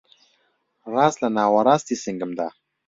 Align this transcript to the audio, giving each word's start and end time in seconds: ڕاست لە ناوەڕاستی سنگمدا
ڕاست 0.93 1.17
لە 1.23 1.29
ناوەڕاستی 1.37 2.01
سنگمدا 2.03 2.47